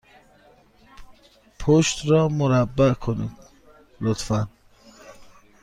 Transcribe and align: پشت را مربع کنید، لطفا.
پشت 1.59 2.09
را 2.09 2.27
مربع 2.27 2.93
کنید، 2.93 3.31
لطفا. 4.01 4.47